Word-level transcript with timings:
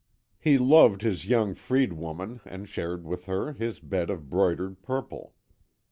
He 0.39 0.57
loved 0.57 1.03
his 1.03 1.27
young 1.27 1.53
freed 1.53 1.93
woman 1.93 2.41
and 2.43 2.67
shared 2.67 3.05
with 3.05 3.27
her 3.27 3.53
his 3.53 3.79
bed 3.79 4.09
of 4.09 4.31
broidered 4.31 4.81
purple. 4.81 5.35